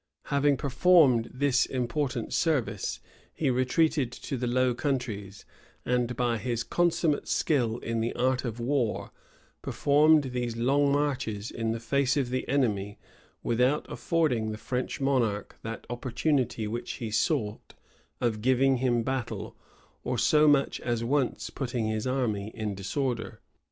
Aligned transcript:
Having 0.33 0.57
performed 0.57 1.29
this 1.31 1.67
important 1.67 2.33
service, 2.33 2.99
he 3.31 3.51
retreated 3.51 4.11
to 4.11 4.35
the 4.35 4.47
Low 4.47 4.73
Countries; 4.73 5.45
and, 5.85 6.15
by 6.17 6.39
his 6.39 6.63
consummate 6.63 7.27
skill 7.27 7.77
in 7.77 8.01
the 8.01 8.11
art 8.15 8.43
of 8.43 8.59
war, 8.59 9.11
performed 9.61 10.31
these 10.31 10.57
long 10.57 10.91
marches 10.91 11.51
in 11.51 11.71
the 11.71 11.79
face 11.79 12.17
of 12.17 12.31
the 12.31 12.47
enemy, 12.49 12.97
without 13.43 13.85
affording 13.91 14.49
the 14.51 14.57
French 14.57 14.99
monarch 14.99 15.59
that 15.61 15.85
opportunity 15.87 16.65
which 16.65 16.93
he 16.93 17.11
sought, 17.11 17.75
of 18.19 18.41
giving 18.41 18.77
him 18.77 19.03
battle, 19.03 19.55
or 20.03 20.17
so 20.17 20.47
much 20.47 20.79
as 20.81 21.03
once 21.03 21.51
putting 21.51 21.85
his 21.85 22.07
army 22.07 22.47
in 22.55 22.73
disorder. 22.73 23.39